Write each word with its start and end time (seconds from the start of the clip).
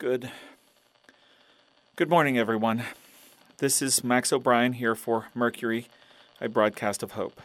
Good. 0.00 0.30
Good 1.94 2.08
morning, 2.08 2.38
everyone. 2.38 2.84
This 3.58 3.82
is 3.82 4.02
Max 4.02 4.32
O'Brien 4.32 4.72
here 4.72 4.94
for 4.94 5.26
Mercury, 5.34 5.88
a 6.40 6.48
broadcast 6.48 7.02
of 7.02 7.10
hope. 7.10 7.38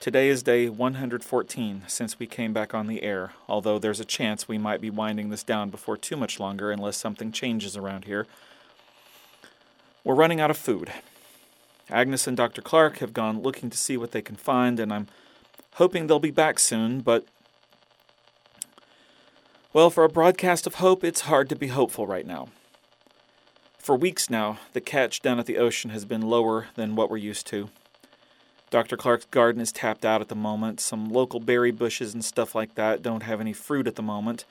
Today 0.00 0.28
is 0.28 0.42
day 0.42 0.68
114 0.68 1.84
since 1.86 2.18
we 2.18 2.26
came 2.26 2.52
back 2.52 2.74
on 2.74 2.88
the 2.88 3.02
air, 3.02 3.32
although 3.48 3.78
there's 3.78 4.00
a 4.00 4.04
chance 4.04 4.46
we 4.46 4.58
might 4.58 4.82
be 4.82 4.90
winding 4.90 5.30
this 5.30 5.42
down 5.42 5.70
before 5.70 5.96
too 5.96 6.18
much 6.18 6.38
longer 6.38 6.70
unless 6.70 6.98
something 6.98 7.32
changes 7.32 7.74
around 7.74 8.04
here. 8.04 8.26
We're 10.04 10.14
running 10.14 10.42
out 10.42 10.50
of 10.50 10.58
food. 10.58 10.92
Agnes 11.88 12.26
and 12.26 12.36
Dr. 12.36 12.60
Clark 12.60 12.98
have 12.98 13.14
gone 13.14 13.40
looking 13.40 13.70
to 13.70 13.78
see 13.78 13.96
what 13.96 14.12
they 14.12 14.20
can 14.20 14.36
find, 14.36 14.78
and 14.78 14.92
I'm 14.92 15.06
hoping 15.76 16.06
they'll 16.06 16.18
be 16.18 16.30
back 16.30 16.58
soon, 16.58 17.00
but. 17.00 17.24
Well, 19.74 19.90
for 19.90 20.04
a 20.04 20.08
broadcast 20.08 20.68
of 20.68 20.76
hope, 20.76 21.02
it's 21.02 21.22
hard 21.22 21.48
to 21.48 21.56
be 21.56 21.66
hopeful 21.66 22.06
right 22.06 22.24
now. 22.24 22.46
For 23.76 23.96
weeks 23.96 24.30
now, 24.30 24.60
the 24.72 24.80
catch 24.80 25.20
down 25.20 25.40
at 25.40 25.46
the 25.46 25.58
ocean 25.58 25.90
has 25.90 26.04
been 26.04 26.22
lower 26.22 26.68
than 26.76 26.94
what 26.94 27.10
we're 27.10 27.16
used 27.16 27.48
to. 27.48 27.70
Dr. 28.70 28.96
Clark's 28.96 29.24
garden 29.24 29.60
is 29.60 29.72
tapped 29.72 30.04
out 30.04 30.20
at 30.20 30.28
the 30.28 30.36
moment. 30.36 30.78
Some 30.78 31.12
local 31.12 31.40
berry 31.40 31.72
bushes 31.72 32.14
and 32.14 32.24
stuff 32.24 32.54
like 32.54 32.76
that 32.76 33.02
don't 33.02 33.24
have 33.24 33.40
any 33.40 33.52
fruit 33.52 33.88
at 33.88 33.96
the 33.96 34.02
moment. 34.02 34.44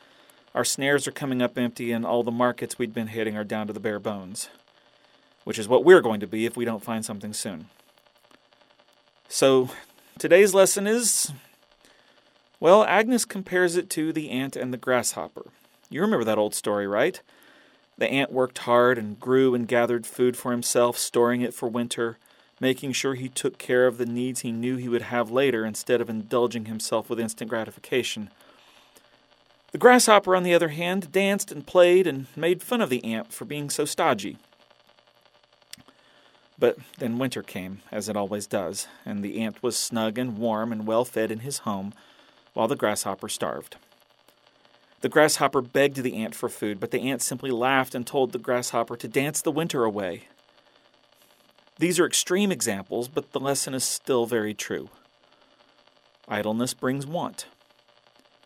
Our 0.54 0.66
snares 0.66 1.08
are 1.08 1.14
coming 1.14 1.42
up 1.42 1.58
empty, 1.58 1.94
and 1.94 2.06
all 2.06 2.24
the 2.24 2.30
markets 2.30 2.78
we'd 2.78 2.94
been 2.94 3.08
hitting 3.08 3.38
are 3.38 3.46
down 3.46 3.68
to 3.68 3.74
the 3.74 3.80
bare 3.80 4.00
bones, 4.00 4.50
which 5.46 5.58
is 5.58 5.70
what 5.70 5.86
we're 5.86 6.02
going 6.02 6.20
to 6.20 6.28
be 6.28 6.46
if 6.46 6.58
we 6.58 6.66
don't 6.66 6.84
find 6.84 7.06
something 7.06 7.32
soon. 7.32 7.68
So, 9.30 9.70
today's 10.20 10.54
lesson 10.54 10.86
is 10.86 11.32
well, 12.64 12.86
Agnes 12.86 13.26
compares 13.26 13.76
it 13.76 13.90
to 13.90 14.14
the 14.14 14.30
ant 14.30 14.56
and 14.56 14.72
the 14.72 14.78
grasshopper. 14.78 15.48
You 15.90 16.00
remember 16.00 16.24
that 16.24 16.38
old 16.38 16.56
story, 16.56 16.88
right? 16.88 17.20
The 17.98 18.10
ant 18.10 18.32
worked 18.32 18.60
hard 18.60 18.98
and 18.98 19.20
grew 19.20 19.54
and 19.54 19.68
gathered 19.68 20.08
food 20.08 20.38
for 20.38 20.52
himself, 20.52 20.98
storing 20.98 21.42
it 21.42 21.54
for 21.54 21.68
winter, 21.68 22.18
making 22.62 22.94
sure 22.94 23.16
he 23.16 23.28
took 23.28 23.58
care 23.58 23.86
of 23.86 23.98
the 23.98 24.06
needs 24.06 24.40
he 24.40 24.54
knew 24.54 24.78
he 24.78 24.88
would 24.88 25.02
have 25.02 25.30
later 25.30 25.66
instead 25.66 26.00
of 26.00 26.10
indulging 26.10 26.64
himself 26.64 27.10
with 27.10 27.20
instant 27.20 27.50
gratification. 27.50 28.30
The 29.74 29.78
grasshopper, 29.78 30.34
on 30.34 30.44
the 30.44 30.54
other 30.54 30.70
hand, 30.70 31.12
danced 31.12 31.52
and 31.52 31.68
played 31.68 32.08
and 32.08 32.28
made 32.34 32.64
fun 32.64 32.80
of 32.80 32.90
the 32.90 33.04
ant 33.04 33.34
for 33.34 33.44
being 33.44 33.70
so 33.70 33.84
stodgy. 33.84 34.38
But 36.58 36.78
then 36.98 37.18
winter 37.18 37.44
came, 37.44 37.82
as 37.92 38.08
it 38.08 38.16
always 38.16 38.48
does, 38.48 38.88
and 39.06 39.22
the 39.22 39.42
ant 39.42 39.62
was 39.62 39.76
snug 39.76 40.18
and 40.18 40.38
warm 40.38 40.72
and 40.72 40.88
well 40.88 41.04
fed 41.04 41.30
in 41.30 41.40
his 41.40 41.58
home, 41.58 41.94
while 42.54 42.68
the 42.68 42.76
grasshopper 42.76 43.30
starved. 43.30 43.78
The 45.02 45.10
grasshopper 45.10 45.62
begged 45.62 45.98
the 45.98 46.16
ant 46.16 46.34
for 46.34 46.48
food, 46.48 46.80
but 46.80 46.92
the 46.92 47.02
ant 47.10 47.22
simply 47.22 47.52
laughed 47.52 47.94
and 47.94 48.08
told 48.08 48.32
the 48.32 48.40
grasshopper 48.40 48.96
to 48.96 49.08
dance 49.08 49.42
the 49.42 49.52
winter 49.52 49.84
away. 49.84 50.24
These 51.78 52.00
are 52.00 52.06
extreme 52.06 52.52
examples, 52.52 53.08
but 53.08 53.32
the 53.32 53.40
lesson 53.40 53.74
is 53.74 53.84
still 53.84 54.26
very 54.26 54.54
true. 54.54 54.90
Idleness 56.28 56.74
brings 56.74 57.06
want. 57.06 57.48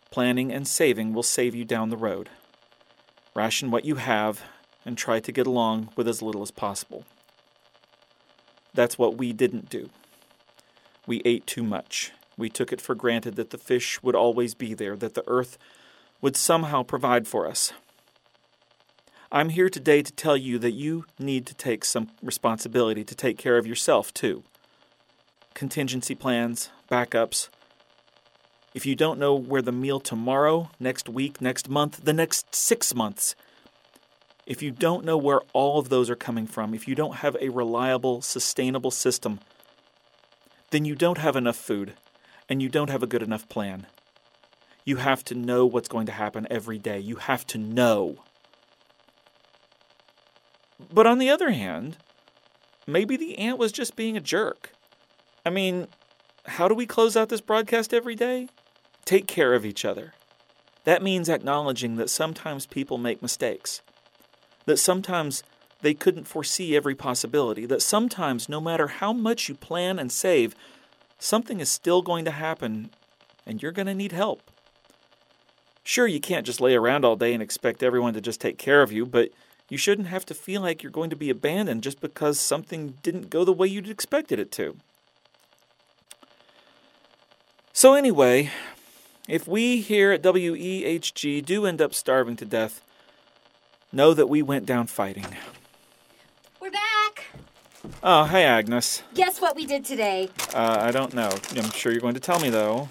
Planning 0.09 0.51
and 0.51 0.67
saving 0.67 1.13
will 1.13 1.23
save 1.23 1.53
you 1.53 1.63
down 1.63 1.89
the 1.89 1.97
road. 1.97 2.29
Ration 3.35 3.69
what 3.69 3.85
you 3.85 3.95
have 3.95 4.41
and 4.83 4.97
try 4.97 5.19
to 5.19 5.31
get 5.31 5.45
along 5.45 5.89
with 5.95 6.07
as 6.07 6.23
little 6.23 6.41
as 6.41 6.49
possible. 6.49 7.05
That's 8.73 8.97
what 8.97 9.17
we 9.17 9.33
didn't 9.33 9.69
do. 9.69 9.89
We 11.05 11.21
ate 11.23 11.45
too 11.45 11.63
much. 11.63 12.11
We 12.37 12.49
took 12.49 12.71
it 12.71 12.79
for 12.79 12.93
granted 12.93 13.35
that 13.35 13.49
the 13.49 13.57
fish 13.57 14.01
would 14.03 14.15
always 14.15 14.53
be 14.53 14.73
there, 14.73 14.95
that 14.95 15.15
the 15.15 15.23
earth 15.27 15.57
would 16.21 16.35
somehow 16.35 16.83
provide 16.83 17.27
for 17.27 17.47
us. 17.47 17.73
I'm 19.31 19.49
here 19.49 19.69
today 19.69 20.03
to 20.03 20.11
tell 20.13 20.37
you 20.37 20.57
that 20.59 20.71
you 20.71 21.05
need 21.19 21.45
to 21.47 21.53
take 21.53 21.83
some 21.83 22.11
responsibility 22.21 23.03
to 23.03 23.15
take 23.15 23.37
care 23.37 23.57
of 23.57 23.67
yourself, 23.67 24.13
too. 24.13 24.43
Contingency 25.53 26.15
plans, 26.15 26.69
backups. 26.89 27.49
If 28.73 28.85
you 28.85 28.95
don't 28.95 29.19
know 29.19 29.35
where 29.35 29.61
the 29.61 29.71
meal 29.71 29.99
tomorrow, 29.99 30.69
next 30.79 31.09
week, 31.09 31.41
next 31.41 31.67
month, 31.67 32.05
the 32.05 32.13
next 32.13 32.53
six 32.53 32.93
months, 32.93 33.35
if 34.45 34.61
you 34.61 34.71
don't 34.71 35.03
know 35.03 35.17
where 35.17 35.41
all 35.51 35.79
of 35.79 35.89
those 35.89 36.09
are 36.09 36.15
coming 36.15 36.47
from, 36.47 36.73
if 36.73 36.87
you 36.87 36.95
don't 36.95 37.17
have 37.17 37.35
a 37.41 37.49
reliable, 37.49 38.21
sustainable 38.21 38.91
system, 38.91 39.39
then 40.69 40.85
you 40.85 40.95
don't 40.95 41.17
have 41.17 41.35
enough 41.35 41.57
food 41.57 41.95
and 42.49 42.61
you 42.61 42.69
don't 42.69 42.89
have 42.89 43.03
a 43.03 43.07
good 43.07 43.23
enough 43.23 43.47
plan. 43.49 43.87
You 44.85 44.97
have 44.97 45.23
to 45.25 45.35
know 45.35 45.65
what's 45.65 45.89
going 45.89 46.05
to 46.05 46.11
happen 46.11 46.47
every 46.49 46.77
day. 46.77 46.99
You 46.99 47.17
have 47.17 47.45
to 47.47 47.57
know. 47.57 48.23
But 50.93 51.07
on 51.07 51.17
the 51.17 51.29
other 51.29 51.51
hand, 51.51 51.97
maybe 52.85 53.17
the 53.17 53.37
ant 53.37 53.57
was 53.57 53.71
just 53.71 53.95
being 53.95 54.15
a 54.15 54.21
jerk. 54.21 54.71
I 55.45 55.49
mean, 55.49 55.87
how 56.45 56.67
do 56.67 56.73
we 56.73 56.85
close 56.85 57.17
out 57.17 57.29
this 57.29 57.41
broadcast 57.41 57.93
every 57.93 58.15
day? 58.15 58.47
Take 59.03 59.27
care 59.27 59.53
of 59.53 59.65
each 59.65 59.83
other. 59.83 60.13
That 60.85 61.03
means 61.03 61.27
acknowledging 61.27 61.97
that 61.97 62.09
sometimes 62.09 62.65
people 62.65 62.97
make 62.97 63.21
mistakes, 63.21 63.81
that 64.65 64.77
sometimes 64.77 65.43
they 65.81 65.93
couldn't 65.93 66.23
foresee 66.29 66.77
every 66.77 66.95
possibility, 66.95 67.65
that 67.65 67.81
sometimes, 67.81 68.47
no 68.47 68.61
matter 68.61 68.87
how 68.87 69.11
much 69.11 69.49
you 69.49 69.55
plan 69.55 69.99
and 69.99 70.11
save, 70.11 70.55
something 71.19 71.59
is 71.59 71.69
still 71.69 72.01
going 72.01 72.25
to 72.25 72.31
happen 72.31 72.89
and 73.45 73.61
you're 73.61 73.71
going 73.71 73.87
to 73.87 73.95
need 73.95 74.11
help. 74.11 74.41
Sure, 75.83 76.07
you 76.07 76.19
can't 76.19 76.45
just 76.45 76.59
lay 76.59 76.75
around 76.75 77.05
all 77.05 77.15
day 77.15 77.33
and 77.33 77.41
expect 77.41 77.81
everyone 77.81 78.13
to 78.13 78.21
just 78.21 78.41
take 78.41 78.57
care 78.57 78.81
of 78.81 78.91
you, 78.91 79.05
but 79.05 79.29
you 79.69 79.77
shouldn't 79.77 80.09
have 80.09 80.25
to 80.25 80.33
feel 80.33 80.61
like 80.61 80.83
you're 80.83 80.91
going 80.91 81.09
to 81.09 81.15
be 81.15 81.29
abandoned 81.29 81.83
just 81.83 82.01
because 82.01 82.39
something 82.39 82.95
didn't 83.03 83.29
go 83.29 83.45
the 83.45 83.53
way 83.53 83.67
you'd 83.67 83.89
expected 83.89 84.39
it 84.39 84.51
to. 84.51 84.77
So, 87.73 87.93
anyway, 87.93 88.51
if 89.27 89.47
we 89.47 89.81
here 89.81 90.11
at 90.11 90.23
WEHG 90.23 91.45
do 91.45 91.65
end 91.65 91.81
up 91.81 91.93
starving 91.93 92.35
to 92.37 92.45
death, 92.45 92.81
know 93.91 94.13
that 94.13 94.27
we 94.27 94.41
went 94.41 94.65
down 94.65 94.87
fighting. 94.87 95.27
We're 97.97 98.09
back! 98.09 98.09
Oh, 98.09 98.23
hey, 98.25 98.43
Agnes. 98.43 99.03
Guess 99.13 99.41
what 99.41 99.55
we 99.55 99.65
did 99.65 99.85
today? 99.85 100.29
Uh, 100.53 100.77
I 100.79 100.91
don't 100.91 101.13
know. 101.13 101.31
I'm 101.55 101.71
sure 101.71 101.91
you're 101.91 102.01
going 102.01 102.13
to 102.13 102.19
tell 102.19 102.39
me, 102.39 102.49
though. 102.49 102.89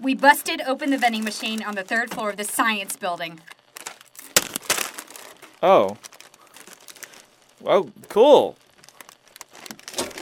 We 0.00 0.14
busted 0.14 0.60
open 0.66 0.90
the 0.90 0.98
vending 0.98 1.24
machine 1.24 1.62
on 1.62 1.74
the 1.74 1.82
third 1.82 2.10
floor 2.10 2.30
of 2.30 2.36
the 2.36 2.44
science 2.44 2.96
building. 2.96 3.40
Oh. 5.62 5.96
Oh, 7.64 7.90
cool. 8.08 8.56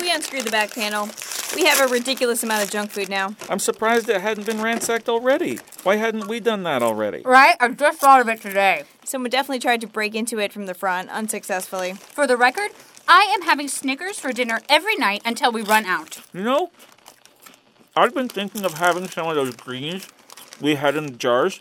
We 0.01 0.13
unscrewed 0.13 0.45
the 0.45 0.51
back 0.51 0.75
panel. 0.75 1.09
We 1.57 1.65
have 1.67 1.81
a 1.81 1.93
ridiculous 1.93 2.43
amount 2.43 2.65
of 2.65 2.71
junk 2.71 2.91
food 2.91 3.09
now. 3.09 3.35
I'm 3.49 3.59
surprised 3.59 4.09
it 4.09 4.21
hadn't 4.21 4.47
been 4.47 4.61
ransacked 4.61 5.09
already. 5.09 5.59
Why 5.83 5.97
hadn't 5.97 6.27
we 6.27 6.41
done 6.41 6.63
that 6.65 6.83
already? 6.83 7.23
Right? 7.25 7.57
I 7.61 7.69
just 7.69 7.99
thought 7.99 8.21
of 8.21 8.29
it 8.29 8.41
today. 8.41 8.85
Someone 9.05 9.31
definitely 9.31 9.61
tried 9.61 9.81
to 9.83 9.87
break 9.87 10.15
into 10.15 10.39
it 10.39 10.53
from 10.53 10.67
the 10.67 10.75
front, 10.75 11.11
unsuccessfully. 11.11 11.93
For 11.95 12.27
the 12.27 12.37
record, 12.37 12.71
I 13.07 13.33
am 13.35 13.43
having 13.43 13.69
Snickers 13.69 14.19
for 14.19 14.33
dinner 14.33 14.61
every 14.69 14.97
night 14.97 15.23
until 15.25 15.53
we 15.53 15.63
run 15.63 15.85
out. 15.85 16.21
You 16.33 16.43
know, 16.43 16.71
I've 17.97 18.15
been 18.15 18.29
thinking 18.29 18.65
of 18.65 18.75
having 18.75 19.09
some 19.09 19.29
of 19.29 19.35
those 19.35 19.55
greens 19.57 20.09
we 20.61 20.77
had 20.77 20.97
in 20.97 21.07
the 21.07 21.13
jars, 21.13 21.61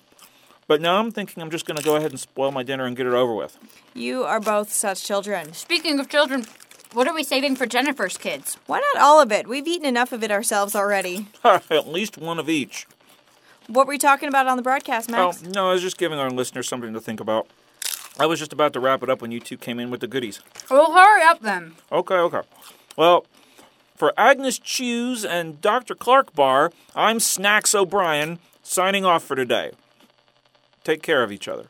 but 0.67 0.81
now 0.81 0.99
I'm 0.99 1.11
thinking 1.11 1.43
I'm 1.43 1.51
just 1.51 1.65
going 1.65 1.77
to 1.77 1.83
go 1.83 1.95
ahead 1.95 2.11
and 2.11 2.19
spoil 2.19 2.51
my 2.51 2.63
dinner 2.63 2.85
and 2.85 2.95
get 2.95 3.05
it 3.05 3.13
over 3.13 3.33
with. 3.33 3.57
You 3.93 4.23
are 4.23 4.39
both 4.39 4.71
such 4.71 5.03
children. 5.03 5.53
Speaking 5.53 5.99
of 5.99 6.09
children, 6.09 6.45
what 6.93 7.07
are 7.07 7.13
we 7.13 7.23
saving 7.23 7.55
for 7.55 7.65
Jennifer's 7.65 8.17
kids? 8.17 8.57
Why 8.65 8.79
not 8.79 9.01
all 9.01 9.19
of 9.19 9.31
it? 9.31 9.47
We've 9.47 9.67
eaten 9.67 9.85
enough 9.85 10.11
of 10.11 10.23
it 10.23 10.31
ourselves 10.31 10.75
already. 10.75 11.27
At 11.43 11.87
least 11.87 12.17
one 12.17 12.39
of 12.39 12.49
each. 12.49 12.87
What 13.67 13.87
were 13.87 13.93
you 13.93 13.99
talking 13.99 14.29
about 14.29 14.47
on 14.47 14.57
the 14.57 14.63
broadcast, 14.63 15.09
Max? 15.09 15.41
Oh, 15.43 15.49
no, 15.49 15.69
I 15.69 15.73
was 15.73 15.81
just 15.81 15.97
giving 15.97 16.19
our 16.19 16.29
listeners 16.29 16.67
something 16.67 16.93
to 16.93 17.01
think 17.01 17.19
about. 17.19 17.47
I 18.19 18.25
was 18.25 18.39
just 18.39 18.53
about 18.53 18.73
to 18.73 18.79
wrap 18.79 19.01
it 19.03 19.09
up 19.09 19.21
when 19.21 19.31
you 19.31 19.39
two 19.39 19.57
came 19.57 19.79
in 19.79 19.89
with 19.89 20.01
the 20.01 20.07
goodies. 20.07 20.39
Well, 20.69 20.93
hurry 20.93 21.23
up 21.23 21.41
then. 21.41 21.73
Okay, 21.91 22.15
okay. 22.15 22.41
Well, 22.95 23.25
for 23.95 24.13
Agnes 24.17 24.59
Chews 24.59 25.25
and 25.25 25.59
Dr. 25.61 25.95
Clark 25.95 26.35
Bar, 26.35 26.71
I'm 26.95 27.19
Snacks 27.19 27.73
O'Brien, 27.73 28.39
signing 28.61 29.03
off 29.05 29.23
for 29.23 29.35
today. 29.35 29.71
Take 30.83 31.01
care 31.01 31.23
of 31.23 31.31
each 31.31 31.47
other. 31.47 31.67